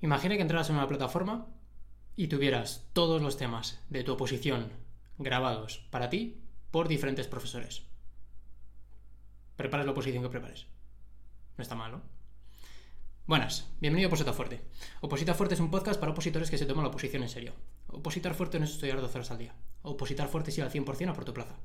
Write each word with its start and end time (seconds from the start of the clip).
Imagina 0.00 0.36
que 0.36 0.42
entraras 0.42 0.70
en 0.70 0.76
una 0.76 0.88
plataforma 0.88 1.46
y 2.16 2.28
tuvieras 2.28 2.86
todos 2.92 3.22
los 3.22 3.36
temas 3.36 3.80
de 3.88 4.04
tu 4.04 4.12
oposición 4.12 4.70
grabados 5.18 5.86
para 5.90 6.10
ti 6.10 6.42
por 6.70 6.88
diferentes 6.88 7.26
profesores. 7.26 7.82
Prepares 9.56 9.86
la 9.86 9.92
oposición 9.92 10.22
que 10.22 10.28
prepares. 10.28 10.66
No 11.56 11.62
está 11.62 11.74
mal, 11.74 11.92
¿no? 11.92 12.02
Buenas, 13.26 13.70
bienvenido 13.80 14.08
a 14.08 14.10
Oposita 14.10 14.32
Fuerte. 14.32 14.60
Oposita 15.00 15.32
Fuerte 15.32 15.54
es 15.54 15.60
un 15.60 15.70
podcast 15.70 15.98
para 15.98 16.12
opositores 16.12 16.50
que 16.50 16.58
se 16.58 16.66
toman 16.66 16.84
la 16.84 16.90
oposición 16.90 17.22
en 17.22 17.30
serio. 17.30 17.54
Opositar 17.86 18.34
fuerte 18.34 18.58
no 18.58 18.66
es 18.66 18.72
estudiar 18.72 19.00
12 19.00 19.16
horas 19.16 19.30
al 19.30 19.38
día. 19.38 19.54
Opositar 19.82 20.28
fuerte 20.28 20.50
sí 20.50 20.60
al 20.60 20.70
100% 20.70 21.08
a 21.08 21.14
por 21.14 21.24
tu 21.24 21.32
plaza. 21.32 21.56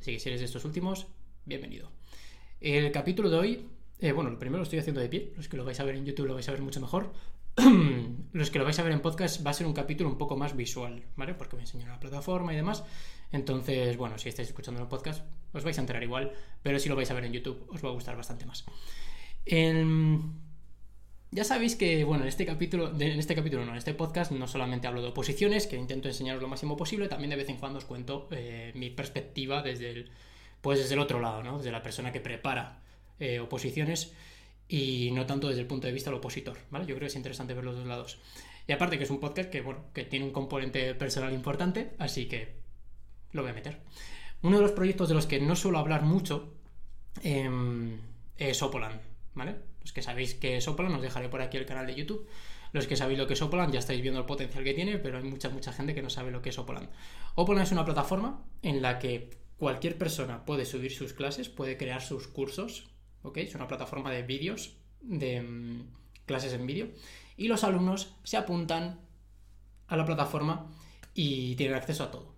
Así 0.00 0.12
que 0.12 0.18
si 0.18 0.28
eres 0.28 0.40
de 0.40 0.46
estos 0.46 0.64
últimos, 0.64 1.06
bienvenido. 1.44 1.90
El 2.60 2.90
capítulo 2.90 3.30
de 3.30 3.36
hoy, 3.36 3.68
eh, 4.00 4.12
bueno, 4.12 4.30
lo 4.30 4.38
primero 4.38 4.58
lo 4.58 4.64
estoy 4.64 4.80
haciendo 4.80 5.00
de 5.00 5.08
pie. 5.08 5.32
Los 5.36 5.48
que 5.48 5.56
lo 5.56 5.64
vais 5.64 5.78
a 5.78 5.84
ver 5.84 5.94
en 5.94 6.04
YouTube 6.04 6.26
lo 6.26 6.34
vais 6.34 6.48
a 6.48 6.52
ver 6.52 6.62
mucho 6.62 6.80
mejor. 6.80 7.12
los 8.32 8.50
que 8.50 8.58
lo 8.58 8.64
vais 8.64 8.78
a 8.78 8.82
ver 8.82 8.92
en 8.92 9.00
podcast 9.00 9.44
va 9.46 9.50
a 9.50 9.54
ser 9.54 9.66
un 9.66 9.72
capítulo 9.72 10.10
un 10.10 10.18
poco 10.18 10.36
más 10.36 10.56
visual, 10.56 11.04
¿vale? 11.16 11.34
Porque 11.34 11.56
a 11.56 11.60
enseñar 11.60 11.88
la 11.88 12.00
plataforma 12.00 12.52
y 12.52 12.56
demás. 12.56 12.84
Entonces, 13.32 13.96
bueno, 13.96 14.18
si 14.18 14.28
estáis 14.28 14.48
escuchando 14.48 14.80
el 14.80 14.88
podcast, 14.88 15.24
os 15.52 15.64
vais 15.64 15.78
a 15.78 15.80
enterar 15.80 16.02
igual, 16.02 16.32
pero 16.62 16.78
si 16.78 16.88
lo 16.88 16.96
vais 16.96 17.10
a 17.10 17.14
ver 17.14 17.24
en 17.24 17.32
YouTube, 17.32 17.66
os 17.68 17.84
va 17.84 17.88
a 17.88 17.92
gustar 17.92 18.16
bastante 18.16 18.46
más. 18.46 18.64
Ya 21.34 21.42
sabéis 21.42 21.74
que, 21.74 22.04
bueno, 22.04 22.22
en 22.22 22.28
este 22.28 22.46
capítulo, 22.46 22.92
en 22.92 23.18
este 23.18 23.34
capítulo 23.34 23.64
no, 23.64 23.72
en 23.72 23.78
este 23.78 23.92
podcast 23.92 24.30
no 24.30 24.46
solamente 24.46 24.86
hablo 24.86 25.02
de 25.02 25.08
oposiciones, 25.08 25.66
que 25.66 25.74
intento 25.76 26.06
enseñaros 26.06 26.40
lo 26.40 26.46
máximo 26.46 26.76
posible, 26.76 27.08
también 27.08 27.30
de 27.30 27.34
vez 27.34 27.48
en 27.48 27.56
cuando 27.56 27.78
os 27.78 27.84
cuento 27.84 28.28
eh, 28.30 28.70
mi 28.76 28.90
perspectiva 28.90 29.60
desde 29.60 29.90
el, 29.90 30.10
pues 30.60 30.78
desde 30.78 30.94
el 30.94 31.00
otro 31.00 31.18
lado, 31.18 31.42
¿no? 31.42 31.58
Desde 31.58 31.72
la 31.72 31.82
persona 31.82 32.12
que 32.12 32.20
prepara 32.20 32.78
eh, 33.18 33.40
oposiciones 33.40 34.12
y 34.68 35.10
no 35.12 35.26
tanto 35.26 35.48
desde 35.48 35.60
el 35.62 35.66
punto 35.66 35.86
de 35.86 35.92
vista 35.92 36.10
del 36.10 36.18
opositor, 36.18 36.56
¿vale? 36.70 36.86
Yo 36.86 36.94
creo 36.94 37.00
que 37.00 37.06
es 37.06 37.16
interesante 37.16 37.54
ver 37.54 37.64
los 37.64 37.76
dos 37.76 37.86
lados. 37.86 38.18
Y 38.66 38.72
aparte 38.72 38.96
que 38.96 39.04
es 39.04 39.10
un 39.10 39.20
podcast 39.20 39.50
que, 39.50 39.60
bueno, 39.60 39.84
que 39.92 40.04
tiene 40.04 40.24
un 40.24 40.32
componente 40.32 40.94
personal 40.94 41.32
importante, 41.32 41.94
así 41.98 42.26
que 42.26 42.54
lo 43.32 43.42
voy 43.42 43.50
a 43.50 43.54
meter. 43.54 43.80
Uno 44.42 44.56
de 44.56 44.62
los 44.62 44.72
proyectos 44.72 45.08
de 45.08 45.14
los 45.14 45.26
que 45.26 45.40
no 45.40 45.56
suelo 45.56 45.78
hablar 45.78 46.02
mucho 46.02 46.54
em, 47.22 47.98
es 48.36 48.62
Opolan, 48.62 49.00
¿vale? 49.34 49.56
Los 49.82 49.92
que 49.92 50.02
sabéis 50.02 50.34
que 50.34 50.56
es 50.56 50.68
Opolan, 50.68 50.94
os 50.94 51.02
dejaré 51.02 51.28
por 51.28 51.42
aquí 51.42 51.56
el 51.56 51.66
canal 51.66 51.86
de 51.86 51.94
YouTube. 51.94 52.26
Los 52.72 52.86
que 52.86 52.96
sabéis 52.96 53.18
lo 53.18 53.26
que 53.26 53.34
es 53.34 53.42
Opolan 53.42 53.70
ya 53.70 53.78
estáis 53.78 54.02
viendo 54.02 54.18
el 54.20 54.26
potencial 54.26 54.64
que 54.64 54.74
tiene, 54.74 54.98
pero 54.98 55.18
hay 55.18 55.24
mucha, 55.24 55.48
mucha 55.50 55.72
gente 55.72 55.94
que 55.94 56.02
no 56.02 56.10
sabe 56.10 56.30
lo 56.30 56.42
que 56.42 56.48
es 56.48 56.58
Opolan. 56.58 56.90
Opolan 57.34 57.62
es 57.62 57.72
una 57.72 57.84
plataforma 57.84 58.44
en 58.62 58.82
la 58.82 58.98
que 58.98 59.30
cualquier 59.58 59.96
persona 59.98 60.44
puede 60.44 60.64
subir 60.64 60.92
sus 60.92 61.12
clases, 61.12 61.48
puede 61.48 61.76
crear 61.76 62.02
sus 62.02 62.26
cursos, 62.26 62.90
es 63.34 63.54
una 63.54 63.68
plataforma 63.68 64.10
de 64.10 64.22
vídeos, 64.22 64.76
de 65.00 65.42
mm, 65.42 65.86
clases 66.26 66.52
en 66.52 66.66
vídeo, 66.66 66.88
y 67.36 67.48
los 67.48 67.64
alumnos 67.64 68.14
se 68.22 68.36
apuntan 68.36 69.00
a 69.86 69.96
la 69.96 70.04
plataforma 70.04 70.70
y 71.14 71.56
tienen 71.56 71.76
acceso 71.76 72.04
a 72.04 72.10
todo. 72.10 72.34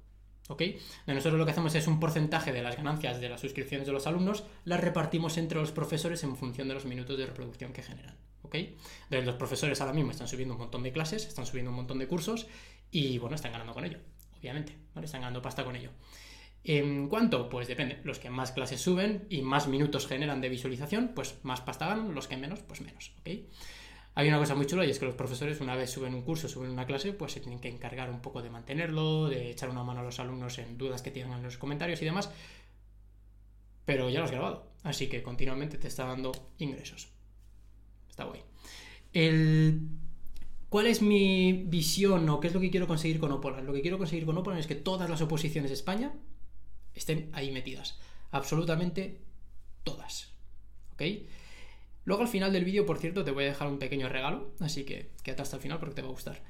¿Ok? 0.49 0.63
Nosotros 1.07 1.39
lo 1.39 1.45
que 1.45 1.51
hacemos 1.51 1.75
es 1.75 1.89
un 1.89 1.99
porcentaje 1.99 2.53
de 2.53 2.63
las 2.63 2.77
ganancias 2.77 3.21
de 3.21 3.29
las 3.29 3.41
suscripciones 3.41 3.87
de 3.87 3.93
los 3.93 4.07
alumnos, 4.07 4.45
las 4.65 4.81
repartimos 4.81 5.39
entre 5.39 5.59
los 5.59 5.73
profesores 5.73 6.23
en 6.23 6.37
función 6.37 6.69
de 6.69 6.75
los 6.75 6.85
minutos 6.85 7.19
de 7.19 7.27
reproducción 7.27 7.73
que 7.73 7.83
generan. 7.83 8.17
¿Ok? 8.43 8.55
Entonces 8.55 9.27
los 9.27 9.35
profesores 9.35 9.81
ahora 9.81 9.93
mismo 9.93 10.13
están 10.13 10.29
subiendo 10.29 10.55
un 10.55 10.61
montón 10.61 10.85
de 10.85 10.93
clases, 10.93 11.27
están 11.27 11.47
subiendo 11.47 11.71
un 11.71 11.77
montón 11.77 11.99
de 11.99 12.07
cursos 12.07 12.47
y 12.93 13.19
bueno, 13.19 13.35
están 13.35 13.51
ganando 13.51 13.75
con 13.75 13.85
ello, 13.85 13.99
obviamente, 14.39 14.77
Están 15.03 15.23
ganando 15.23 15.43
pasta 15.43 15.65
con 15.65 15.75
ello. 15.75 15.91
¿En 16.69 17.09
cuánto? 17.09 17.49
Pues 17.49 17.69
depende. 17.69 18.01
Los 18.03 18.19
que 18.19 18.29
más 18.29 18.51
clases 18.51 18.81
suben 18.81 19.29
y 19.31 19.41
más 19.43 19.69
minutos 19.69 20.09
generan 20.09 20.41
de 20.41 20.49
visualización, 20.49 21.13
pues 21.15 21.39
más 21.45 21.61
pasta 21.61 21.87
ganan, 21.87 22.13
los 22.13 22.27
que 22.27 22.37
menos, 22.37 22.59
pues 22.59 22.81
menos. 22.81 23.13
Hay 24.17 24.27
una 24.27 24.39
cosa 24.39 24.57
muy 24.57 24.67
chula 24.67 24.85
y 24.85 24.91
es 24.91 24.99
que 24.99 25.07
los 25.07 25.15
profesores 25.15 25.61
una 25.61 25.77
vez 25.77 25.91
suben 25.91 26.13
un 26.13 26.23
curso, 26.23 26.49
suben 26.49 26.73
una 26.73 26.85
clase, 26.85 27.13
pues 27.13 27.31
se 27.31 27.41
tienen 27.41 27.61
que 27.61 27.69
encargar 27.69 28.11
un 28.11 28.21
poco 28.21 28.43
de 28.43 28.51
mantenerlo, 28.51 29.29
de 29.29 29.53
echar 29.53 29.71
una 29.71 29.85
mano 29.85 30.01
a 30.01 30.03
los 30.03 30.19
alumnos 30.19 30.59
en 30.59 30.77
dudas 30.77 31.03
que 31.03 31.13
tengan 31.13 31.39
en 31.39 31.45
los 31.45 31.57
comentarios 31.57 32.03
y 32.03 32.05
demás. 32.05 32.33
Pero 33.85 34.11
ya 34.11 34.19
lo 34.19 34.25
has 34.25 34.33
grabado, 34.33 34.73
así 34.83 35.07
que 35.07 35.23
continuamente 35.23 35.79
te 35.79 35.87
está 35.87 36.07
dando 36.07 36.33
ingresos. 36.59 37.13
Está 38.11 38.25
guay. 38.25 38.43
¿Cuál 40.69 40.89
es 40.89 41.01
mi 41.01 41.53
visión 41.69 42.29
o 42.29 42.41
qué 42.41 42.49
es 42.49 42.55
lo 42.55 42.61
que 42.61 42.73
quiero 42.73 42.89
conseguir 42.89 43.21
con 43.21 43.31
Opolan? 43.31 43.65
Lo 43.65 43.73
que 43.73 43.83
quiero 43.83 43.99
conseguir 43.99 44.27
con 44.27 44.37
Opolan 44.37 44.59
es 44.59 44.67
que 44.67 44.75
todas 44.75 45.09
las 45.09 45.21
oposiciones 45.21 45.71
de 45.71 45.75
España 45.75 46.13
estén 46.97 47.31
ahí 47.33 47.53
metidas. 47.53 47.99
Absolutamente 48.31 49.21
todas. 49.85 50.33
¿Ok? 50.95 51.03
Luego 52.05 52.23
al 52.23 52.29
final 52.29 52.53
del 52.53 52.65
vídeo, 52.65 52.87
por 52.87 52.99
cierto, 52.99 53.25
te 53.25 53.31
voy 53.31 53.45
a 53.45 53.49
dejar 53.49 53.69
un 53.69 53.79
pequeño 53.79 54.09
regalo, 54.09 54.53
así 54.61 54.85
que 54.85 55.11
quédate 55.23 55.43
hasta 55.43 55.57
el 55.57 55.63
final 55.63 55.79
porque 55.79 55.97
te 55.97 56.03
va 56.03 56.09
a 56.09 56.13
gustar. 56.13 56.43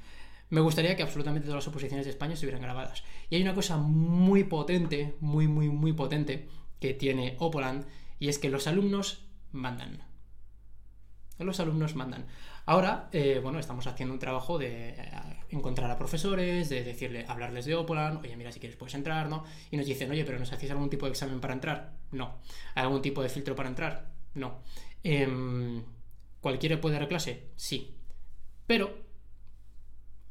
Me 0.49 0.61
gustaría 0.61 0.95
que 0.97 1.03
absolutamente 1.03 1.47
todas 1.47 1.65
las 1.65 1.69
oposiciones 1.69 2.07
de 2.07 2.11
España 2.11 2.35
estuvieran 2.35 2.63
grabadas. 2.63 3.03
Y 3.31 3.37
hay 3.37 3.43
una 3.43 3.55
cosa 3.55 3.79
muy 3.79 4.45
potente, 4.45 5.17
muy, 5.21 5.49
muy, 5.49 5.69
muy 5.69 5.93
potente 5.93 6.49
que 6.79 6.95
tiene 6.95 7.37
Opoland, 7.39 7.87
y 8.19 8.29
es 8.29 8.39
que 8.39 8.51
los 8.51 8.67
alumnos 8.67 9.25
mandan. 9.51 10.03
Los 11.39 11.61
alumnos 11.61 11.95
mandan. 11.95 12.27
Ahora, 12.65 13.09
eh, 13.13 13.41
bueno, 13.43 13.59
estamos 13.59 13.87
haciendo 13.87 14.15
un 14.15 14.19
trabajo 14.19 14.59
de 14.59 14.91
eh, 14.91 15.11
encontrar 15.51 15.91
a 15.91 15.99
profesores, 15.99 16.69
de 16.71 16.83
decirle, 16.83 17.27
hablarles 17.29 17.67
de 17.67 17.75
Opolan, 17.75 18.17
oye, 18.17 18.37
mira, 18.37 18.51
si 18.51 18.59
quieres 18.59 18.77
puedes 18.77 18.95
entrar, 18.95 19.29
¿no? 19.29 19.45
Y 19.71 19.77
nos 19.77 19.87
dicen, 19.87 20.11
oye, 20.11 20.25
pero 20.25 20.39
¿nos 20.39 20.53
hacéis 20.53 20.73
algún 20.73 20.89
tipo 20.89 21.05
de 21.07 21.13
examen 21.13 21.41
para 21.41 21.53
entrar? 21.53 21.93
No. 22.11 22.39
¿Hay 22.75 22.85
algún 22.85 23.03
tipo 23.03 23.23
de 23.23 23.29
filtro 23.29 23.55
para 23.55 23.69
entrar? 23.69 24.11
No. 24.35 24.63
Em, 25.03 25.85
¿Cualquiera 26.41 26.81
puede 26.81 26.99
dar 26.99 27.09
clase? 27.09 27.51
Sí. 27.57 27.97
Pero 28.67 29.07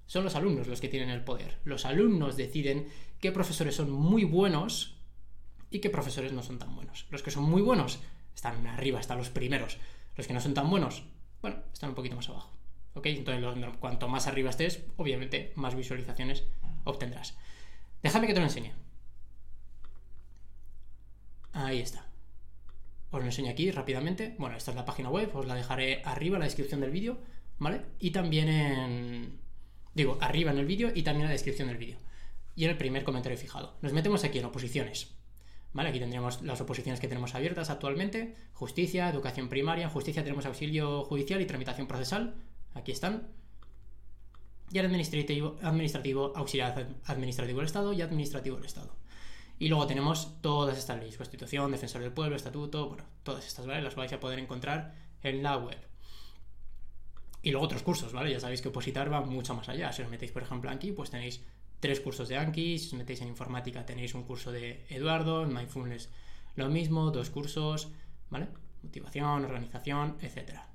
son 0.08 0.24
los 0.24 0.36
alumnos 0.36 0.68
los 0.68 0.82
que 0.82 0.90
tienen 0.90 1.10
el 1.10 1.24
poder. 1.24 1.60
Los 1.64 1.86
alumnos 1.86 2.36
deciden 2.36 2.88
qué 3.20 3.32
profesores 3.32 3.76
son 3.76 3.92
muy 3.92 4.24
buenos 4.24 4.98
y 5.70 5.80
qué 5.80 5.90
profesores 5.90 6.34
no 6.34 6.44
son 6.44 6.60
tan 6.60 6.76
buenos. 6.76 7.06
Los 7.10 7.24
que 7.24 7.32
son 7.32 7.44
muy 7.44 7.62
buenos 7.62 8.00
están 8.36 8.68
arriba, 8.68 9.00
están 9.00 9.18
los 9.18 9.30
primeros. 9.30 9.78
Los 10.16 10.28
que 10.28 10.34
no 10.34 10.40
son 10.40 10.54
tan 10.54 10.70
buenos 10.70 11.04
bueno, 11.46 11.62
están 11.72 11.90
un 11.90 11.96
poquito 11.96 12.16
más 12.16 12.28
abajo. 12.28 12.52
¿Ok? 12.96 13.06
Entonces, 13.06 13.70
cuanto 13.80 14.08
más 14.08 14.26
arriba 14.26 14.50
estés, 14.50 14.84
obviamente 14.98 15.54
más 15.56 15.76
visualizaciones 15.76 16.44
obtendrás. 16.86 17.38
Déjame 18.02 18.26
que 18.26 18.34
te 18.34 18.40
lo 18.40 18.48
enseñe. 18.48 18.74
Ahí 21.54 21.82
está. 21.82 22.08
Os 23.12 23.20
lo 23.20 23.28
enseño 23.28 23.52
aquí 23.52 23.70
rápidamente. 23.70 24.34
Bueno, 24.40 24.58
esta 24.58 24.72
es 24.72 24.76
la 24.76 24.86
página 24.86 25.12
web, 25.12 25.30
os 25.36 25.46
la 25.46 25.54
dejaré 25.54 26.02
arriba 26.04 26.38
en 26.38 26.40
la 26.40 26.46
descripción 26.46 26.82
del 26.82 26.90
vídeo, 26.90 27.20
¿vale? 27.60 27.82
Y 28.00 28.10
también 28.10 28.50
en... 28.50 29.40
Digo, 29.94 30.18
arriba 30.20 30.50
en 30.50 30.58
el 30.58 30.66
vídeo 30.66 30.92
y 30.96 31.04
también 31.04 31.26
en 31.26 31.30
la 31.30 31.34
descripción 31.34 31.68
del 31.68 31.78
vídeo. 31.78 32.00
Y 32.56 32.64
en 32.64 32.72
el 32.72 32.78
primer 32.78 33.04
comentario 33.04 33.38
fijado. 33.38 33.78
Nos 33.84 33.94
metemos 33.94 34.24
aquí 34.24 34.40
en 34.40 34.46
oposiciones. 34.46 35.16
Aquí 35.78 36.00
tendríamos 36.00 36.42
las 36.42 36.62
oposiciones 36.62 37.00
que 37.00 37.08
tenemos 37.08 37.36
abiertas 37.36 37.70
actualmente, 37.70 38.36
justicia, 38.54 39.10
educación 39.10 39.50
primaria, 39.50 39.90
justicia 39.90 40.24
tenemos 40.24 40.46
auxilio 40.46 41.04
judicial 41.04 41.42
y 41.42 41.46
tramitación 41.46 41.86
procesal, 41.88 42.36
aquí 42.74 42.92
están, 42.92 43.28
y 44.72 44.80
administrativo, 44.80 45.58
administrativo, 45.62 46.34
auxiliar 46.36 46.88
administrativo 47.06 47.60
del 47.60 47.68
Estado 47.68 47.94
y 47.94 48.02
administrativo 48.02 48.56
del 48.56 48.66
Estado. 48.66 48.96
Y 49.60 49.70
luego 49.70 49.86
tenemos 49.86 50.42
todas 50.42 50.78
estas 50.78 51.00
leyes, 51.00 51.18
Constitución, 51.18 51.72
Defensor 51.72 52.02
del 52.02 52.12
Pueblo, 52.12 52.36
Estatuto, 52.36 52.88
bueno, 52.88 53.04
todas 53.24 53.46
estas, 53.46 53.66
¿vale? 53.66 53.82
Las 53.82 53.96
vais 53.96 54.12
a 54.12 54.20
poder 54.20 54.40
encontrar 54.40 54.96
en 55.24 55.44
la 55.44 55.58
web. 55.58 55.78
Y 57.42 57.52
luego 57.52 57.66
otros 57.66 57.84
cursos, 57.84 58.12
¿vale? 58.12 58.32
Ya 58.32 58.40
sabéis 58.40 58.62
que 58.62 58.70
Opositar 58.70 59.12
va 59.12 59.22
mucho 59.22 59.54
más 59.54 59.70
allá. 59.70 59.94
Si 59.94 60.02
os 60.02 60.10
metéis, 60.10 60.32
por 60.32 60.42
ejemplo, 60.42 60.70
aquí, 60.72 60.92
pues 60.92 61.12
tenéis 61.12 61.46
tres 61.86 62.00
cursos 62.00 62.28
de 62.28 62.38
Anki, 62.38 62.80
si 62.80 62.88
os 62.88 62.98
metéis 62.98 63.22
en 63.22 63.30
informática 63.30 63.86
tenéis 63.86 64.18
un 64.18 64.26
curso 64.26 64.50
de 64.50 64.90
Eduardo, 64.90 65.44
en 65.46 65.54
Mindfulness 65.54 66.10
lo 66.56 66.68
mismo, 66.68 67.12
dos 67.12 67.30
cursos, 67.30 67.94
¿vale? 68.32 68.48
Motivación, 68.82 69.46
organización, 69.46 70.18
etc. 70.20 70.66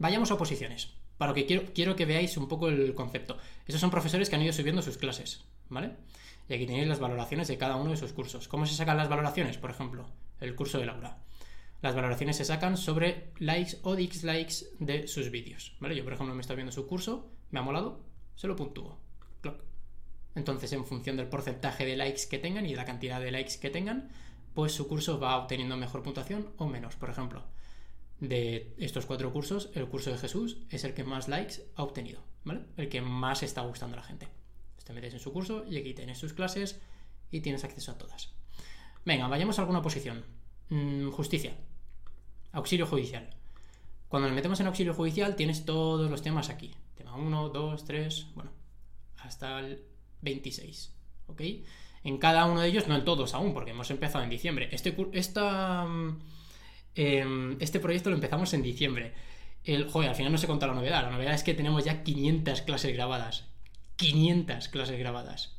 Vayamos 0.00 0.32
a 0.32 0.34
oposiciones, 0.34 0.98
para 1.16 1.30
lo 1.30 1.34
que 1.36 1.46
quiero, 1.46 1.62
quiero 1.72 1.94
que 1.94 2.06
veáis 2.06 2.36
un 2.36 2.48
poco 2.48 2.68
el 2.68 2.92
concepto. 2.96 3.38
Esos 3.68 3.80
son 3.80 3.92
profesores 3.92 4.28
que 4.28 4.34
han 4.34 4.42
ido 4.42 4.52
subiendo 4.52 4.82
sus 4.82 4.98
clases, 4.98 5.44
¿vale? 5.68 5.92
Y 6.48 6.54
aquí 6.54 6.66
tenéis 6.66 6.88
las 6.88 6.98
valoraciones 6.98 7.46
de 7.46 7.56
cada 7.56 7.76
uno 7.76 7.92
de 7.92 7.96
sus 7.96 8.12
cursos. 8.12 8.48
¿Cómo 8.48 8.66
se 8.66 8.74
sacan 8.74 8.96
las 8.96 9.08
valoraciones? 9.08 9.58
Por 9.58 9.70
ejemplo, 9.70 10.10
el 10.40 10.56
curso 10.56 10.80
de 10.80 10.86
Laura. 10.86 11.22
Las 11.82 11.94
valoraciones 11.94 12.36
se 12.36 12.44
sacan 12.44 12.76
sobre 12.76 13.30
likes 13.38 13.78
o 13.82 13.94
dislikes 13.94 14.74
de 14.80 15.06
sus 15.06 15.30
vídeos, 15.30 15.76
¿vale? 15.78 15.94
Yo, 15.94 16.02
por 16.02 16.14
ejemplo, 16.14 16.34
me 16.34 16.40
estoy 16.40 16.56
viendo 16.56 16.72
su 16.72 16.88
curso, 16.88 17.30
me 17.52 17.60
ha 17.60 17.62
molado, 17.62 18.04
se 18.34 18.48
lo 18.48 18.56
puntúo. 18.56 19.06
Entonces, 20.34 20.72
en 20.72 20.84
función 20.84 21.16
del 21.16 21.28
porcentaje 21.28 21.84
de 21.84 21.96
likes 21.96 22.22
que 22.30 22.38
tengan 22.38 22.66
y 22.66 22.74
la 22.74 22.84
cantidad 22.84 23.20
de 23.20 23.30
likes 23.30 23.58
que 23.60 23.70
tengan, 23.70 24.10
pues 24.54 24.72
su 24.72 24.88
curso 24.88 25.18
va 25.18 25.36
obteniendo 25.36 25.76
mejor 25.76 26.02
puntuación 26.02 26.48
o 26.56 26.66
menos. 26.66 26.96
Por 26.96 27.10
ejemplo, 27.10 27.44
de 28.20 28.74
estos 28.78 29.06
cuatro 29.06 29.32
cursos, 29.32 29.70
el 29.74 29.88
curso 29.88 30.10
de 30.10 30.18
Jesús 30.18 30.58
es 30.70 30.84
el 30.84 30.94
que 30.94 31.04
más 31.04 31.28
likes 31.28 31.64
ha 31.76 31.82
obtenido, 31.82 32.22
¿vale? 32.44 32.62
El 32.76 32.88
que 32.88 33.00
más 33.00 33.42
está 33.42 33.62
gustando 33.62 33.96
a 33.96 34.00
la 34.00 34.06
gente. 34.06 34.28
Te 34.84 34.92
metes 34.94 35.12
en 35.12 35.20
su 35.20 35.32
curso 35.32 35.66
y 35.68 35.76
aquí 35.76 35.92
tienes 35.92 36.16
sus 36.16 36.32
clases 36.32 36.80
y 37.30 37.40
tienes 37.40 37.62
acceso 37.62 37.92
a 37.92 37.98
todas. 37.98 38.32
Venga, 39.04 39.28
vayamos 39.28 39.58
a 39.58 39.62
alguna 39.62 39.82
posición. 39.82 40.24
Mm, 40.70 41.10
justicia. 41.10 41.54
Auxilio 42.52 42.86
judicial. 42.86 43.28
Cuando 44.08 44.28
nos 44.28 44.34
metemos 44.34 44.58
en 44.60 44.66
auxilio 44.66 44.94
judicial 44.94 45.36
tienes 45.36 45.66
todos 45.66 46.10
los 46.10 46.22
temas 46.22 46.48
aquí. 46.48 46.74
Tema 46.96 47.14
1, 47.14 47.50
2, 47.50 47.84
3, 47.84 48.26
bueno, 48.34 48.50
hasta 49.18 49.60
el 49.60 49.84
26. 50.22 50.94
¿Ok? 51.26 51.42
En 52.04 52.18
cada 52.18 52.46
uno 52.46 52.60
de 52.60 52.68
ellos, 52.68 52.88
no 52.88 52.96
en 52.96 53.04
todos 53.04 53.34
aún, 53.34 53.52
porque 53.52 53.72
hemos 53.72 53.90
empezado 53.90 54.24
en 54.24 54.30
diciembre. 54.30 54.68
Este, 54.72 54.96
esta, 55.12 55.86
em, 56.94 57.56
este 57.60 57.80
proyecto 57.80 58.10
lo 58.10 58.16
empezamos 58.16 58.54
en 58.54 58.62
diciembre. 58.62 59.14
El, 59.64 59.88
joder, 59.88 60.10
al 60.10 60.16
final 60.16 60.32
no 60.32 60.38
se 60.38 60.46
contado 60.46 60.72
la 60.72 60.78
novedad. 60.78 61.02
La 61.02 61.10
novedad 61.10 61.34
es 61.34 61.42
que 61.42 61.54
tenemos 61.54 61.84
ya 61.84 62.02
500 62.02 62.62
clases 62.62 62.94
grabadas. 62.94 63.48
500 63.96 64.68
clases 64.68 64.98
grabadas. 64.98 65.58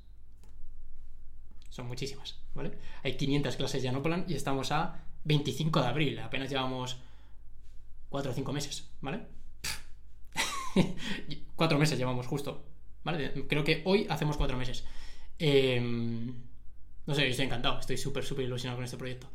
Son 1.69 1.87
muchísimas, 1.87 2.39
¿vale? 2.55 2.71
Hay 3.03 3.15
500 3.15 3.55
clases 3.55 3.83
ya 3.83 3.91
en 3.91 3.97
Oplan 3.97 4.25
y 4.27 4.33
estamos 4.33 4.71
a 4.71 5.03
25 5.25 5.81
de 5.81 5.87
abril. 5.87 6.19
Apenas 6.19 6.49
llevamos 6.49 6.97
4 8.09 8.31
o 8.31 8.33
5 8.33 8.53
meses, 8.53 8.89
¿vale? 9.01 9.27
4 11.55 11.77
meses 11.77 11.97
llevamos 11.97 12.27
justo, 12.27 12.65
Creo 13.47 13.63
que 13.63 13.81
hoy 13.85 14.05
hacemos 14.09 14.37
4 14.37 14.57
meses. 14.57 14.85
Em, 15.37 16.33
no 17.05 17.15
sé, 17.15 17.27
estoy 17.27 17.45
encantado, 17.45 17.79
estoy 17.79 17.97
súper, 17.97 18.23
súper 18.23 18.45
ilusionado 18.45 18.77
con 18.77 18.85
este 18.85 18.97
proyecto. 18.97 19.29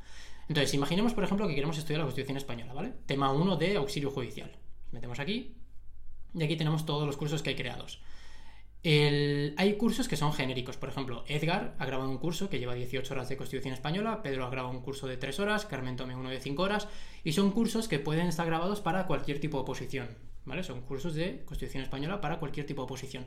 Entonces, 0.49 0.75
imaginemos, 0.75 1.14
por 1.14 1.25
ejemplo, 1.25 1.49
que 1.49 1.55
queremos 1.55 1.78
estudiar 1.78 2.00
la 2.00 2.05
Constitución 2.05 2.37
Española, 2.37 2.75
¿vale? 2.75 2.93
Tema 3.06 3.32
1 3.32 3.56
de 3.56 3.76
auxilio 3.76 4.11
judicial. 4.11 4.50
metemos 4.93 5.19
aquí 5.19 5.56
y 6.34 6.43
aquí 6.43 6.56
tenemos 6.56 6.87
todos 6.87 7.06
los 7.06 7.16
cursos 7.16 7.43
que 7.43 7.50
hay 7.50 7.56
creados. 7.56 8.00
Hay 8.84 9.76
cursos 9.78 10.08
que 10.08 10.17
son 10.17 10.34
genéricos, 10.34 10.76
por 10.76 10.90
ejemplo, 10.90 11.25
Edgar 11.26 11.75
ha 11.78 11.87
grabado 11.87 12.10
un 12.10 12.19
curso 12.19 12.50
que 12.50 12.58
lleva 12.58 12.75
18 12.75 13.14
horas 13.14 13.31
de 13.31 13.38
Constitución 13.38 13.72
Española, 13.72 14.22
Pedro 14.22 14.44
ha 14.44 14.50
grabado 14.50 14.75
un 14.75 14.82
curso 14.82 15.06
de 15.06 15.17
3 15.17 15.40
horas, 15.40 15.64
Carmen 15.64 15.96
Tome 15.96 16.14
uno 16.14 16.28
de 16.28 16.38
5 16.38 16.62
horas, 16.62 16.87
y 17.25 17.32
son 17.32 17.50
cursos 17.50 17.88
que 17.88 17.99
pueden 17.99 18.26
estar 18.26 18.44
grabados 18.44 18.82
para 18.82 19.06
cualquier 19.06 19.40
tipo 19.40 19.56
de 19.56 19.62
oposición, 19.62 20.08
¿vale? 20.44 20.62
Son 20.62 20.82
cursos 20.82 21.14
de 21.14 21.44
Constitución 21.44 21.82
Española 21.82 22.20
para 22.20 22.38
cualquier 22.38 22.67
tipo 22.67 22.82
de 22.82 22.85
oposición, 22.85 23.26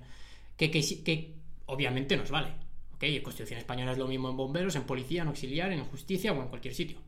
que, 0.56 0.72
que 0.72 1.36
obviamente 1.66 2.18
nos 2.18 2.32
vale, 2.32 2.54
¿ok? 2.96 3.04
Constitución 3.24 3.60
Española 3.60 3.92
es 3.92 3.98
lo 3.98 4.08
mismo 4.08 4.30
en 4.30 4.38
bomberos, 4.38 4.76
en 4.76 4.84
policía, 4.84 5.22
en 5.22 5.28
auxiliar, 5.30 5.72
en 5.72 5.84
justicia 5.86 6.34
o 6.34 6.42
en 6.42 6.50
cualquier 6.50 6.74
sitio. 6.74 7.00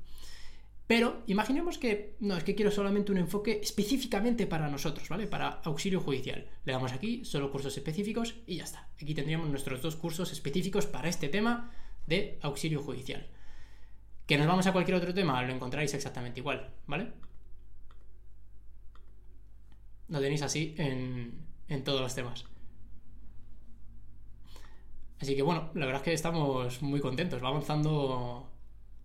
Pero 0.90 1.22
imaginemos 1.28 1.78
que 1.78 2.16
no, 2.20 2.36
es 2.36 2.44
que 2.44 2.56
quiero 2.56 2.72
solamente 2.72 3.12
un 3.12 3.20
enfoque 3.20 3.60
específicamente 3.62 4.48
para 4.48 4.70
nosotros, 4.70 5.08
¿vale? 5.08 5.28
Para 5.28 5.62
auxilio 5.64 6.02
judicial. 6.02 6.48
Le 6.66 6.74
damos 6.74 6.94
aquí 6.94 7.24
solo 7.24 7.52
cursos 7.52 7.78
específicos 7.78 8.34
y 8.48 8.56
ya 8.56 8.64
está. 8.64 8.90
Aquí 9.00 9.14
tendríamos 9.14 9.50
nuestros 9.50 9.84
dos 9.84 9.96
cursos 9.96 10.32
específicos 10.32 10.88
para 10.88 11.08
este 11.08 11.30
tema 11.30 11.72
de 12.08 12.40
auxilio 12.42 12.82
judicial. 12.82 13.28
Que 14.26 14.40
nos 14.40 14.48
vamos 14.48 14.66
a 14.66 14.74
cualquier 14.74 14.98
otro 14.98 15.14
tema, 15.14 15.44
lo 15.44 15.54
encontráis 15.54 15.94
exactamente 15.94 16.40
igual, 16.40 16.74
¿vale? 16.88 17.12
Lo 20.10 20.20
tenéis 20.20 20.42
así 20.42 20.76
en, 20.78 21.46
en 21.68 21.84
todos 21.84 22.02
los 22.02 22.16
temas. 22.16 22.46
Así 25.20 25.36
que 25.36 25.42
bueno, 25.42 25.70
la 25.74 25.86
verdad 25.86 26.02
es 26.02 26.06
que 26.06 26.14
estamos 26.14 26.82
muy 26.82 27.02
contentos, 27.02 27.44
va 27.44 27.50
avanzando 27.50 28.50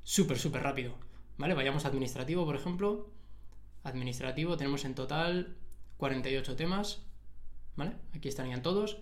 súper, 0.02 0.38
súper 0.38 0.62
rápido. 0.62 0.94
¿Vale? 1.36 1.54
Vayamos 1.54 1.84
a 1.84 1.88
administrativo, 1.88 2.44
por 2.44 2.56
ejemplo. 2.56 3.10
Administrativo, 3.82 4.56
tenemos 4.56 4.84
en 4.84 4.94
total 4.94 5.56
48 5.96 6.56
temas. 6.56 7.02
¿Vale? 7.76 7.96
Aquí 8.14 8.28
estarían 8.28 8.62
todos. 8.62 8.98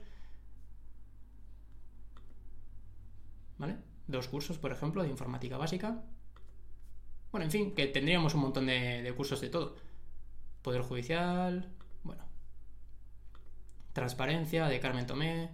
¿Vale? 3.59 3.77
Dos 4.07 4.29
cursos, 4.29 4.59
por 4.59 4.73
ejemplo, 4.73 5.03
de 5.03 5.11
informática 5.11 5.59
básica. 5.59 6.03
Bueno, 7.31 7.45
en 7.45 7.51
fin, 7.51 7.75
que 7.75 7.87
tendríamos 7.87 8.35
un 8.35 8.41
montón 8.41 8.67
de, 8.67 9.13
cursos 9.17 9.41
de 9.41 9.51
todo. 9.51 9.77
Poder 10.63 10.83
judicial. 10.83 11.71
Transparencia, 13.93 14.67
de 14.67 14.81
Carmen 14.81 15.07
Tomé. 15.07 15.51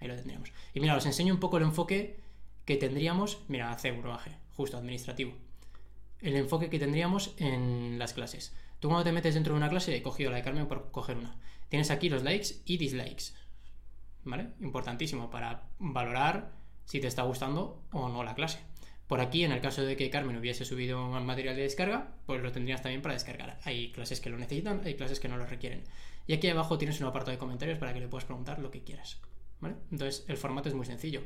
Ahí 0.00 0.08
lo 0.08 0.16
tendríamos. 0.16 0.52
Y 0.74 0.80
mira, 0.80 0.96
os 0.96 1.06
enseño 1.06 1.34
un 1.34 1.40
poco 1.40 1.58
el 1.58 1.64
enfoque 1.64 2.20
que 2.64 2.76
tendríamos. 2.76 3.42
Mira, 3.48 3.70
hace 3.70 3.90
bruaje 3.90 4.36
justo 4.56 4.76
administrativo. 4.76 5.32
El 6.20 6.36
enfoque 6.36 6.68
que 6.68 6.78
tendríamos 6.78 7.34
en 7.38 7.98
las 7.98 8.12
clases. 8.12 8.54
Tú 8.80 8.88
cuando 8.88 9.04
te 9.04 9.12
metes 9.12 9.34
dentro 9.34 9.54
de 9.54 9.58
una 9.58 9.68
clase, 9.68 9.96
he 9.96 10.02
cogido 10.02 10.30
la 10.30 10.36
de 10.36 10.42
Carmen 10.42 10.66
por 10.66 10.90
coger 10.90 11.16
una. 11.16 11.36
Tienes 11.68 11.90
aquí 11.90 12.08
los 12.08 12.22
likes 12.22 12.56
y 12.64 12.76
dislikes. 12.76 13.34
¿Vale? 14.24 14.48
Importantísimo 14.60 15.30
para 15.30 15.68
valorar 15.78 16.52
si 16.84 17.00
te 17.00 17.06
está 17.06 17.22
gustando 17.22 17.82
o 17.92 18.08
no 18.08 18.22
la 18.22 18.34
clase. 18.34 18.58
Por 19.06 19.20
aquí, 19.20 19.42
en 19.42 19.52
el 19.52 19.60
caso 19.60 19.82
de 19.82 19.96
que 19.96 20.10
Carmen 20.10 20.36
hubiese 20.36 20.64
subido 20.64 21.08
material 21.08 21.56
de 21.56 21.62
descarga, 21.62 22.12
pues 22.26 22.42
lo 22.42 22.52
tendrías 22.52 22.82
también 22.82 23.00
para 23.00 23.14
descargar. 23.14 23.58
Hay 23.64 23.90
clases 23.90 24.20
que 24.20 24.28
lo 24.28 24.36
necesitan, 24.36 24.82
hay 24.84 24.94
clases 24.94 25.18
que 25.18 25.28
no 25.28 25.38
lo 25.38 25.46
requieren. 25.46 25.84
Y 26.28 26.34
aquí 26.34 26.48
abajo 26.48 26.78
tienes 26.78 27.00
un 27.00 27.06
apartado 27.06 27.32
de 27.32 27.38
comentarios 27.38 27.78
para 27.78 27.92
que 27.92 28.00
le 28.00 28.06
puedas 28.06 28.26
preguntar 28.26 28.60
lo 28.60 28.70
que 28.70 28.84
quieras. 28.84 29.20
Entonces, 29.90 30.24
el 30.28 30.36
formato 30.36 30.68
es 30.68 30.74
muy 30.74 30.86
sencillo. 30.86 31.22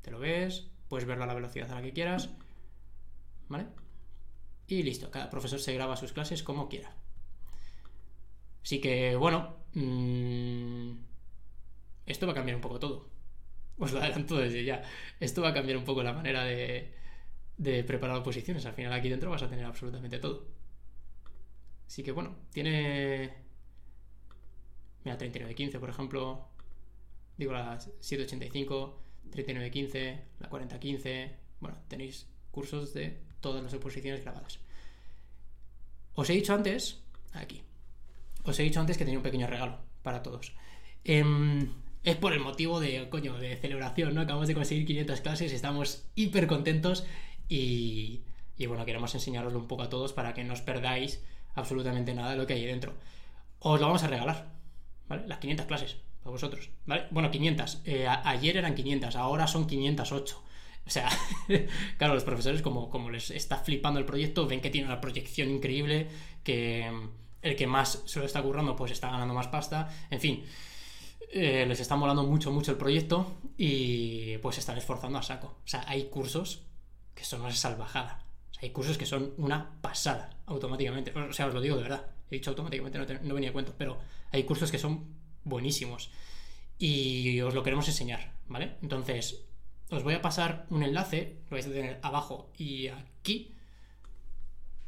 Te 0.00 0.10
lo 0.10 0.18
ves, 0.18 0.72
puedes 0.88 1.06
verlo 1.06 1.24
a 1.24 1.26
la 1.28 1.34
velocidad 1.34 1.70
a 1.70 1.76
la 1.76 1.82
que 1.82 1.92
quieras, 1.92 2.30
¿Vale? 3.48 3.66
Y 4.66 4.82
listo, 4.82 5.10
cada 5.10 5.30
profesor 5.30 5.60
se 5.60 5.74
graba 5.74 5.96
sus 5.96 6.12
clases 6.12 6.42
como 6.42 6.68
quiera. 6.68 6.92
Así 8.62 8.80
que, 8.80 9.14
bueno, 9.14 9.56
mm, 9.74 10.92
esto 12.06 12.26
va 12.26 12.32
a 12.32 12.34
cambiar 12.34 12.56
un 12.56 12.62
poco 12.62 12.80
todo. 12.80 13.08
Os 13.78 13.92
lo 13.92 14.00
adelanto 14.00 14.36
desde 14.38 14.64
ya. 14.64 14.82
Esto 15.20 15.42
va 15.42 15.50
a 15.50 15.54
cambiar 15.54 15.76
un 15.76 15.84
poco 15.84 16.02
la 16.02 16.12
manera 16.12 16.44
de, 16.44 16.92
de 17.58 17.84
preparar 17.84 18.16
oposiciones. 18.16 18.66
Al 18.66 18.72
final 18.74 18.92
aquí 18.92 19.08
dentro 19.08 19.30
vas 19.30 19.42
a 19.42 19.48
tener 19.48 19.64
absolutamente 19.64 20.18
todo. 20.18 20.48
Así 21.86 22.02
que, 22.02 22.12
bueno, 22.12 22.36
tiene... 22.52 23.45
Mira, 25.06 25.18
3915, 25.18 25.78
por 25.78 25.88
ejemplo. 25.88 26.48
Digo, 27.38 27.52
la 27.52 27.78
785, 27.78 29.02
3915, 29.30 30.22
la 30.40 30.48
4015. 30.48 31.30
Bueno, 31.60 31.78
tenéis 31.86 32.26
cursos 32.50 32.92
de 32.92 33.16
todas 33.40 33.62
las 33.62 33.72
oposiciones 33.72 34.24
grabadas. 34.24 34.58
Os 36.14 36.28
he 36.28 36.32
dicho 36.32 36.54
antes, 36.54 37.04
aquí, 37.34 37.62
os 38.42 38.58
he 38.58 38.64
dicho 38.64 38.80
antes 38.80 38.98
que 38.98 39.04
tenía 39.04 39.20
un 39.20 39.22
pequeño 39.22 39.46
regalo 39.46 39.78
para 40.02 40.24
todos. 40.24 40.54
Em, 41.04 41.72
es 42.02 42.16
por 42.16 42.32
el 42.32 42.40
motivo 42.40 42.80
de, 42.80 43.08
coño, 43.08 43.38
de 43.38 43.54
celebración, 43.58 44.12
¿no? 44.12 44.22
Acabamos 44.22 44.48
de 44.48 44.54
conseguir 44.54 44.86
500 44.86 45.20
clases, 45.20 45.52
estamos 45.52 46.08
hiper 46.16 46.48
contentos 46.48 47.06
y, 47.48 48.22
y 48.56 48.66
bueno, 48.66 48.84
queremos 48.84 49.14
enseñaroslo 49.14 49.60
un 49.60 49.68
poco 49.68 49.84
a 49.84 49.88
todos 49.88 50.12
para 50.12 50.34
que 50.34 50.42
no 50.42 50.54
os 50.54 50.62
perdáis 50.62 51.22
absolutamente 51.54 52.12
nada 52.12 52.32
de 52.32 52.38
lo 52.38 52.46
que 52.48 52.54
hay 52.54 52.66
dentro. 52.66 52.94
Os 53.60 53.80
lo 53.80 53.86
vamos 53.86 54.02
a 54.02 54.08
regalar, 54.08 54.55
¿vale? 55.08 55.26
Las 55.26 55.38
500 55.38 55.66
clases, 55.66 55.96
para 56.20 56.32
vosotros, 56.32 56.70
¿vale? 56.86 57.06
Bueno, 57.10 57.30
500. 57.30 57.82
Eh, 57.84 58.06
ayer 58.06 58.56
eran 58.56 58.74
500, 58.74 59.16
ahora 59.16 59.46
son 59.46 59.66
508. 59.66 60.42
O 60.86 60.90
sea, 60.90 61.08
claro, 61.98 62.14
los 62.14 62.24
profesores, 62.24 62.62
como, 62.62 62.90
como 62.90 63.10
les 63.10 63.30
está 63.30 63.58
flipando 63.58 63.98
el 63.98 64.06
proyecto, 64.06 64.46
ven 64.46 64.60
que 64.60 64.70
tiene 64.70 64.86
una 64.86 65.00
proyección 65.00 65.50
increíble, 65.50 66.08
que 66.44 66.90
mm, 66.90 67.08
el 67.42 67.56
que 67.56 67.66
más 67.66 68.02
se 68.06 68.20
lo 68.20 68.26
está 68.26 68.42
currando, 68.42 68.76
pues 68.76 68.92
está 68.92 69.10
ganando 69.10 69.34
más 69.34 69.48
pasta. 69.48 69.88
En 70.10 70.20
fin, 70.20 70.44
eh, 71.32 71.64
les 71.66 71.80
está 71.80 71.96
molando 71.96 72.22
mucho, 72.22 72.52
mucho 72.52 72.70
el 72.70 72.78
proyecto 72.78 73.38
y 73.56 74.38
pues 74.38 74.56
se 74.56 74.60
están 74.60 74.78
esforzando 74.78 75.18
a 75.18 75.22
saco. 75.22 75.58
O 75.64 75.68
sea, 75.68 75.84
hay 75.88 76.04
cursos 76.04 76.62
que 77.14 77.24
son 77.24 77.40
una 77.40 77.52
salvajada. 77.52 78.24
Hay 78.62 78.70
cursos 78.70 78.96
que 78.96 79.06
son 79.06 79.34
una 79.36 79.80
pasada 79.80 80.30
automáticamente. 80.46 81.12
O 81.18 81.32
sea, 81.32 81.46
os 81.46 81.54
lo 81.54 81.60
digo 81.60 81.76
de 81.76 81.82
verdad. 81.82 82.06
He 82.30 82.36
dicho 82.36 82.50
automáticamente, 82.50 83.20
no, 83.22 83.34
venía 83.34 83.50
a 83.50 83.52
cuento, 83.52 83.74
pero 83.76 83.98
hay 84.32 84.44
cursos 84.44 84.70
que 84.70 84.78
son 84.78 85.14
buenísimos. 85.44 86.10
Y 86.78 87.40
os 87.40 87.54
lo 87.54 87.62
queremos 87.62 87.88
enseñar, 87.88 88.34
¿vale? 88.48 88.76
Entonces, 88.82 89.46
os 89.90 90.02
voy 90.02 90.14
a 90.14 90.22
pasar 90.22 90.66
un 90.70 90.82
enlace, 90.82 91.38
lo 91.48 91.56
vais 91.56 91.66
a 91.66 91.72
tener 91.72 92.00
abajo 92.02 92.50
y 92.58 92.88
aquí, 92.88 93.54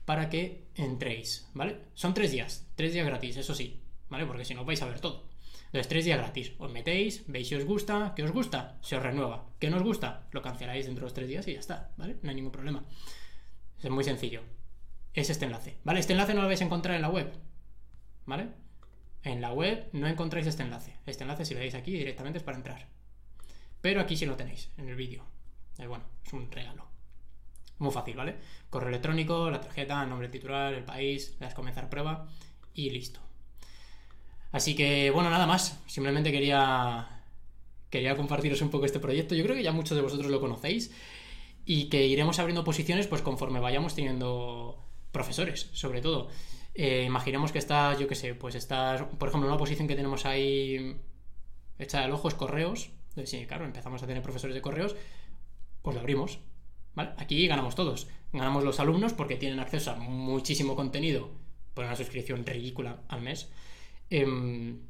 para 0.04 0.28
que 0.28 0.68
entréis, 0.74 1.48
¿vale? 1.54 1.80
Son 1.94 2.14
tres 2.14 2.32
días, 2.32 2.66
tres 2.74 2.92
días 2.92 3.06
gratis, 3.06 3.36
eso 3.36 3.54
sí, 3.54 3.82
¿vale? 4.08 4.26
Porque 4.26 4.44
si 4.44 4.54
no 4.54 4.64
vais 4.64 4.82
a 4.82 4.86
ver 4.86 5.00
todo. 5.00 5.28
Entonces, 5.66 5.88
tres 5.88 6.04
días 6.06 6.18
gratis. 6.18 6.52
Os 6.58 6.72
metéis, 6.72 7.24
veis 7.28 7.48
si 7.48 7.54
os 7.54 7.64
gusta, 7.64 8.14
que 8.16 8.24
os 8.24 8.32
gusta, 8.32 8.78
se 8.80 8.96
os 8.96 9.02
renueva. 9.02 9.52
¿Qué 9.60 9.68
no 9.68 9.76
os 9.76 9.82
gusta? 9.82 10.26
Lo 10.32 10.40
canceláis 10.40 10.86
dentro 10.86 11.02
de 11.02 11.06
los 11.06 11.14
tres 11.14 11.28
días 11.28 11.46
y 11.46 11.52
ya 11.54 11.60
está, 11.60 11.92
¿vale? 11.98 12.16
No 12.22 12.30
hay 12.30 12.36
ningún 12.36 12.52
problema. 12.52 12.84
Es 13.82 13.90
muy 13.90 14.02
sencillo. 14.02 14.40
Es 15.18 15.30
este 15.30 15.46
enlace, 15.46 15.76
¿vale? 15.82 15.98
Este 15.98 16.12
enlace 16.12 16.32
no 16.32 16.42
lo 16.42 16.46
vais 16.46 16.60
a 16.60 16.64
encontrar 16.64 16.94
en 16.94 17.02
la 17.02 17.08
web, 17.08 17.32
¿vale? 18.24 18.50
En 19.24 19.40
la 19.40 19.52
web 19.52 19.88
no 19.92 20.06
encontráis 20.06 20.46
este 20.46 20.62
enlace. 20.62 20.94
Este 21.06 21.24
enlace, 21.24 21.44
si 21.44 21.54
lo 21.54 21.60
veis 21.60 21.74
aquí, 21.74 21.90
directamente 21.90 22.38
es 22.38 22.44
para 22.44 22.56
entrar. 22.56 22.86
Pero 23.80 24.00
aquí 24.00 24.16
sí 24.16 24.26
lo 24.26 24.36
tenéis, 24.36 24.70
en 24.76 24.88
el 24.88 24.94
vídeo. 24.94 25.24
Eh, 25.78 25.88
bueno, 25.88 26.04
es 26.24 26.32
un 26.32 26.48
regalo. 26.52 26.86
Muy 27.78 27.90
fácil, 27.90 28.14
¿vale? 28.14 28.36
Correo 28.70 28.90
electrónico, 28.90 29.50
la 29.50 29.60
tarjeta, 29.60 30.06
nombre 30.06 30.28
titular, 30.28 30.72
el 30.72 30.84
país, 30.84 31.34
le 31.40 31.46
das 31.46 31.54
comenzar 31.54 31.90
prueba 31.90 32.28
y 32.72 32.90
listo. 32.90 33.18
Así 34.52 34.76
que, 34.76 35.10
bueno, 35.10 35.30
nada 35.30 35.48
más. 35.48 35.82
Simplemente 35.88 36.30
quería, 36.30 37.24
quería 37.90 38.16
compartiros 38.16 38.62
un 38.62 38.70
poco 38.70 38.86
este 38.86 39.00
proyecto. 39.00 39.34
Yo 39.34 39.42
creo 39.42 39.56
que 39.56 39.64
ya 39.64 39.72
muchos 39.72 39.96
de 39.96 40.02
vosotros 40.02 40.30
lo 40.30 40.38
conocéis 40.38 40.92
y 41.64 41.88
que 41.88 42.06
iremos 42.06 42.38
abriendo 42.38 42.62
posiciones 42.62 43.08
pues 43.08 43.20
conforme 43.20 43.58
vayamos 43.58 43.96
teniendo 43.96 44.87
profesores, 45.12 45.70
sobre 45.72 46.00
todo. 46.00 46.28
eh, 46.74 47.04
imaginemos 47.04 47.50
que 47.52 47.58
estás, 47.58 47.98
yo 47.98 48.06
qué 48.06 48.14
sé, 48.14 48.34
pues 48.34 48.54
estás, 48.54 49.02
por 49.18 49.28
ejemplo, 49.28 49.48
una 49.48 49.58
posición 49.58 49.88
que 49.88 49.96
tenemos 49.96 50.24
ahí 50.26 50.96
hecha 51.78 52.02
del 52.02 52.12
ojo 52.12 52.28
correos. 52.36 52.90
Sí, 53.24 53.46
claro, 53.46 53.64
empezamos 53.64 54.02
a 54.02 54.06
tener 54.06 54.22
profesores 54.22 54.54
de 54.54 54.62
correos, 54.62 54.94
pues 55.82 55.94
lo 55.94 56.00
abrimos. 56.00 56.38
¿Vale? 56.94 57.10
Aquí 57.18 57.46
ganamos 57.46 57.74
todos. 57.74 58.08
Ganamos 58.32 58.64
los 58.64 58.80
alumnos 58.80 59.12
porque 59.12 59.36
tienen 59.36 59.60
acceso 59.60 59.90
a 59.92 59.96
muchísimo 59.96 60.74
contenido 60.76 61.30
por 61.74 61.84
una 61.84 61.94
suscripción 61.96 62.44
ridícula 62.44 63.02
al 63.08 63.22
mes. 63.22 63.50
Em, 64.10 64.80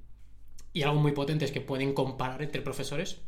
y 0.72 0.82
algo 0.82 1.00
muy 1.00 1.12
potente 1.12 1.44
es 1.44 1.52
que 1.52 1.60
pueden 1.60 1.92
comparar 1.92 2.42
entre 2.42 2.62
profesores. 2.62 3.20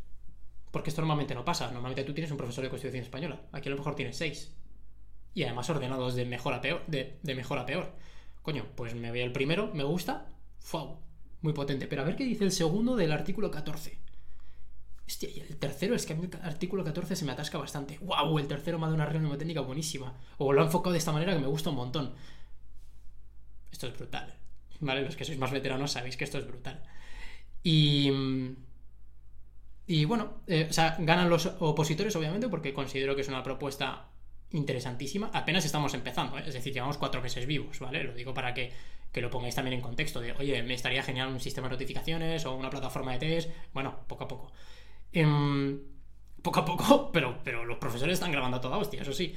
Porque 0.70 0.90
esto 0.90 1.02
normalmente 1.02 1.34
no 1.34 1.44
pasa. 1.44 1.70
Normalmente 1.70 2.04
tú 2.04 2.14
tienes 2.14 2.30
un 2.30 2.36
profesor 2.38 2.64
de 2.64 2.70
Constitución 2.70 3.02
Española. 3.04 3.40
Aquí 3.52 3.68
a 3.68 3.72
lo 3.72 3.78
mejor 3.78 3.94
tienes 3.96 4.16
seis. 4.16 4.54
Y 5.34 5.44
además 5.44 5.70
ordenados 5.70 6.14
de 6.14 6.24
mejor 6.24 6.54
a 6.54 6.60
peor. 6.60 6.84
De, 6.86 7.18
mejor 7.22 7.58
a 7.58 7.66
peor. 7.66 7.92
Coño, 8.42 8.66
pues 8.74 8.94
me 8.94 9.10
voy 9.10 9.22
al 9.22 9.32
primero, 9.32 9.70
me 9.74 9.84
gusta. 9.84 10.28
¡Fau! 10.58 10.98
Muy 11.42 11.52
potente. 11.52 11.86
Pero 11.86 12.02
a 12.02 12.04
ver 12.04 12.16
qué 12.16 12.24
dice 12.24 12.44
el 12.44 12.52
segundo 12.52 12.96
del 12.96 13.12
artículo 13.12 13.50
14. 13.50 13.98
Hostia, 15.06 15.28
y 15.28 15.40
el 15.40 15.56
tercero 15.56 15.94
es 15.94 16.06
que 16.06 16.12
a 16.12 16.16
mí 16.16 16.28
el 16.30 16.42
artículo 16.42 16.84
14 16.84 17.16
se 17.16 17.24
me 17.24 17.32
atasca 17.32 17.58
bastante. 17.58 17.98
¡Wow! 18.02 18.38
El 18.38 18.48
tercero 18.48 18.78
me 18.78 18.84
ha 18.84 18.86
dado 18.86 18.96
una 18.96 19.06
reunión 19.06 19.36
técnica 19.38 19.60
buenísima. 19.60 20.14
O 20.38 20.52
lo 20.52 20.60
ha 20.60 20.64
enfocado 20.64 20.92
de 20.92 20.98
esta 20.98 21.12
manera 21.12 21.34
que 21.34 21.40
me 21.40 21.46
gusta 21.46 21.70
un 21.70 21.76
montón. 21.76 22.14
Esto 23.72 23.86
es 23.86 23.96
brutal. 23.96 24.34
¿Vale? 24.80 25.02
Los 25.02 25.16
que 25.16 25.24
sois 25.24 25.38
más 25.38 25.50
veteranos 25.50 25.92
sabéis 25.92 26.16
que 26.16 26.24
esto 26.24 26.38
es 26.38 26.46
brutal. 26.46 26.82
Y. 27.62 28.10
Y 29.86 30.04
bueno, 30.04 30.42
eh, 30.46 30.68
o 30.70 30.72
sea, 30.72 30.96
ganan 31.00 31.28
los 31.28 31.46
opositores, 31.58 32.14
obviamente, 32.14 32.48
porque 32.48 32.72
considero 32.72 33.16
que 33.16 33.22
es 33.22 33.28
una 33.28 33.42
propuesta 33.42 34.09
interesantísima. 34.52 35.30
Apenas 35.32 35.64
estamos 35.64 35.94
empezando, 35.94 36.38
¿eh? 36.38 36.44
es 36.46 36.54
decir, 36.54 36.72
llevamos 36.72 36.98
cuatro 36.98 37.22
meses 37.22 37.46
vivos, 37.46 37.78
¿vale? 37.78 38.04
Lo 38.04 38.14
digo 38.14 38.34
para 38.34 38.52
que, 38.54 38.72
que, 39.12 39.20
lo 39.20 39.30
pongáis 39.30 39.54
también 39.54 39.74
en 39.74 39.80
contexto 39.80 40.20
de, 40.20 40.32
oye, 40.32 40.62
me 40.62 40.74
estaría 40.74 41.02
genial 41.02 41.28
un 41.28 41.40
sistema 41.40 41.68
de 41.68 41.74
notificaciones 41.74 42.44
o 42.46 42.54
una 42.54 42.70
plataforma 42.70 43.12
de 43.12 43.18
test. 43.18 43.50
Bueno, 43.72 44.00
poco 44.06 44.24
a 44.24 44.28
poco. 44.28 44.52
Em, 45.12 45.80
poco 46.42 46.60
a 46.60 46.64
poco, 46.64 47.10
pero, 47.12 47.40
pero 47.44 47.64
los 47.64 47.78
profesores 47.78 48.14
están 48.14 48.32
grabando 48.32 48.58
a 48.58 48.60
toda 48.60 48.78
hostia, 48.78 49.02
eso 49.02 49.12
sí. 49.12 49.34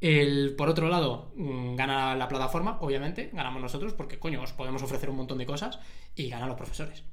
El, 0.00 0.54
por 0.56 0.68
otro 0.68 0.88
lado, 0.88 1.32
mm, 1.36 1.76
gana 1.76 2.14
la 2.16 2.28
plataforma, 2.28 2.78
obviamente, 2.80 3.30
ganamos 3.32 3.60
nosotros, 3.60 3.92
porque 3.92 4.18
coño, 4.18 4.42
os 4.42 4.52
podemos 4.52 4.82
ofrecer 4.82 5.10
un 5.10 5.16
montón 5.16 5.38
de 5.38 5.46
cosas 5.46 5.78
y 6.14 6.28
ganan 6.28 6.48
los 6.48 6.56
profesores. 6.56 7.04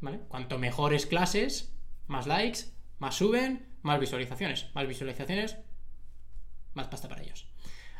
¿Vale? 0.00 0.20
Cuanto 0.28 0.58
mejores 0.58 1.06
clases, 1.06 1.74
más 2.06 2.26
likes, 2.26 2.60
más 2.98 3.14
suben, 3.14 3.66
más 3.82 4.00
visualizaciones. 4.00 4.68
Más 4.74 4.86
visualizaciones, 4.86 5.56
más 6.76 6.88
pasta 6.88 7.08
para 7.08 7.22
ellos. 7.22 7.46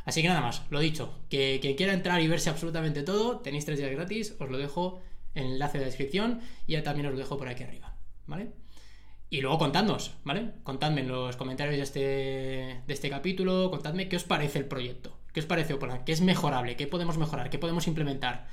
Así 0.04 0.22
que 0.22 0.28
nada 0.28 0.40
más, 0.40 0.62
lo 0.70 0.78
dicho, 0.78 1.12
que 1.28 1.58
quien 1.60 1.74
quiera 1.74 1.92
entrar 1.92 2.20
y 2.20 2.28
verse 2.28 2.48
absolutamente 2.48 3.02
todo, 3.02 3.40
tenéis 3.40 3.64
tres 3.64 3.78
días 3.78 3.90
gratis, 3.90 4.36
os 4.38 4.48
lo 4.48 4.56
dejo 4.56 5.00
en 5.34 5.46
el 5.46 5.52
enlace 5.54 5.78
de 5.78 5.84
la 5.84 5.88
descripción 5.88 6.40
y 6.66 6.74
ya 6.74 6.84
también 6.84 7.06
os 7.06 7.12
lo 7.12 7.18
dejo 7.18 7.36
por 7.36 7.48
aquí 7.48 7.64
arriba, 7.64 7.96
¿vale? 8.26 8.52
Y 9.28 9.40
luego 9.40 9.58
contadnos, 9.58 10.14
¿vale? 10.22 10.52
Contadme 10.62 11.00
en 11.00 11.08
los 11.08 11.36
comentarios 11.36 11.76
de 11.76 11.82
este, 11.82 12.00
de 12.86 12.94
este 12.94 13.10
capítulo, 13.10 13.70
contadme 13.70 14.08
qué 14.08 14.14
os 14.14 14.22
parece 14.22 14.60
el 14.60 14.66
proyecto, 14.66 15.18
qué 15.32 15.40
os 15.40 15.46
parece 15.46 15.74
Opolan, 15.74 16.04
qué 16.04 16.12
es 16.12 16.20
mejorable, 16.20 16.76
qué 16.76 16.86
podemos 16.86 17.18
mejorar, 17.18 17.50
qué 17.50 17.58
podemos 17.58 17.88
implementar. 17.88 18.46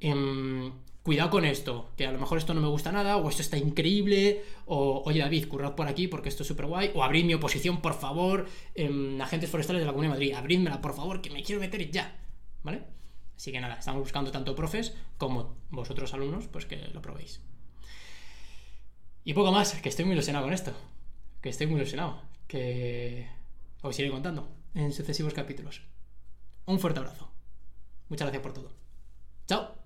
Em, 0.00 0.72
cuidado 1.04 1.30
con 1.30 1.44
esto, 1.44 1.92
que 1.96 2.06
a 2.06 2.12
lo 2.12 2.18
mejor 2.18 2.38
esto 2.38 2.54
no 2.54 2.60
me 2.60 2.66
gusta 2.66 2.90
nada, 2.90 3.18
o 3.18 3.28
esto 3.28 3.42
está 3.42 3.56
increíble, 3.56 4.42
o 4.66 5.02
oye 5.04 5.20
David, 5.20 5.46
currad 5.46 5.76
por 5.76 5.86
aquí 5.86 6.08
porque 6.08 6.28
esto 6.28 6.42
es 6.42 6.48
súper 6.48 6.66
guay, 6.66 6.90
o 6.94 7.04
abrid 7.04 7.24
mi 7.24 7.34
oposición, 7.34 7.80
por 7.80 7.94
favor, 7.94 8.46
en 8.74 9.20
agentes 9.20 9.50
forestales 9.50 9.82
de 9.82 9.86
la 9.86 9.92
Comunidad 9.92 10.14
de 10.14 10.18
Madrid, 10.18 10.34
abridmela, 10.34 10.80
por 10.80 10.94
favor, 10.94 11.20
que 11.20 11.30
me 11.30 11.44
quiero 11.44 11.60
meter 11.60 11.88
ya, 11.90 12.18
¿vale? 12.64 12.82
Así 13.36 13.52
que 13.52 13.60
nada, 13.60 13.74
estamos 13.74 14.00
buscando 14.00 14.32
tanto 14.32 14.54
profes 14.54 14.94
como 15.18 15.56
vosotros 15.70 16.14
alumnos, 16.14 16.48
pues 16.48 16.66
que 16.66 16.76
lo 16.92 17.02
probéis. 17.02 17.40
Y 19.24 19.34
poco 19.34 19.52
más, 19.52 19.74
que 19.74 19.88
estoy 19.88 20.04
muy 20.04 20.14
ilusionado 20.14 20.44
con 20.44 20.54
esto. 20.54 20.72
Que 21.40 21.48
estoy 21.48 21.66
muy 21.66 21.76
ilusionado. 21.76 22.22
Que 22.46 23.28
os 23.82 23.98
iré 23.98 24.10
contando 24.10 24.48
en 24.74 24.92
sucesivos 24.92 25.34
capítulos. 25.34 25.82
Un 26.66 26.78
fuerte 26.78 27.00
abrazo. 27.00 27.30
Muchas 28.08 28.26
gracias 28.26 28.42
por 28.42 28.52
todo. 28.52 28.72
Chao. 29.46 29.83